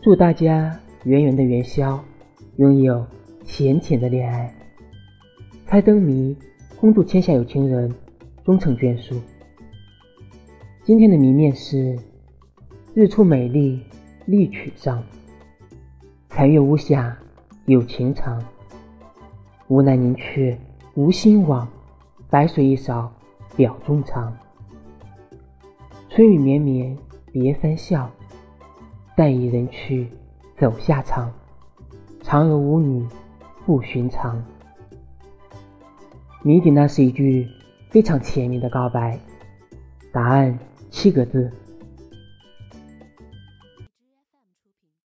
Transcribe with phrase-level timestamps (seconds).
[0.00, 1.98] 祝大家圆圆的元宵，
[2.56, 3.04] 拥有
[3.44, 4.54] 浅浅的恋爱。
[5.66, 6.36] 猜灯谜，
[6.80, 7.92] 恭祝天下有情人
[8.44, 9.20] 终成眷属。
[10.84, 11.98] 今天的谜面是：
[12.94, 13.82] 日出美丽
[14.24, 15.02] 丽曲上，
[16.28, 17.12] 残月无暇
[17.66, 18.40] 有情长。
[19.66, 20.56] 无奈凝却
[20.94, 21.68] 无心往，
[22.30, 23.12] 白水一扫
[23.56, 24.32] 表衷肠。
[26.08, 26.96] 春雨绵绵
[27.32, 28.08] 别三笑。
[29.18, 30.06] 但一人去，
[30.56, 31.28] 走下场。
[32.22, 33.04] 嫦娥舞女
[33.66, 34.40] 不寻常。
[36.44, 37.48] 谜底呢是一句
[37.90, 39.18] 非常甜蜜的告白，
[40.12, 40.56] 答案
[40.88, 41.50] 七个字。